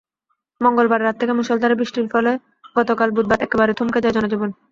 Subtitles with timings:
[0.61, 2.31] মঙ্গলবার রাত থেকে মুষলধারে বৃষ্টির ফলে
[2.75, 4.49] গতকাল বুধবার একেবারে থমকে যায় জনজীবন।